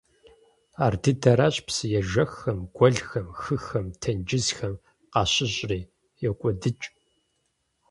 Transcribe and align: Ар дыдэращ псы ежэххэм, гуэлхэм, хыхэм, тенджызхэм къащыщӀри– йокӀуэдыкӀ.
Ар 0.83 0.93
дыдэращ 1.01 1.55
псы 1.65 1.85
ежэххэм, 1.99 2.59
гуэлхэм, 2.75 3.27
хыхэм, 3.41 3.87
тенджызхэм 4.01 4.73
къащыщӀри– 5.11 5.81
йокӀуэдыкӀ. 6.23 6.87